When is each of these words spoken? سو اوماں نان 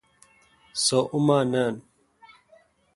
سو 0.83 0.99
اوماں 1.13 1.43
نان 1.51 1.73